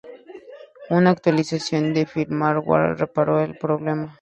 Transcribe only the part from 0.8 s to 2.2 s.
Una actualización de